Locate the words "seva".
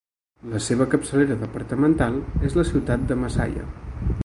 0.67-0.87